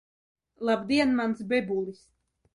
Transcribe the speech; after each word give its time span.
Labdien 0.65 1.13
mans 1.21 1.45
bebulis 1.53 2.01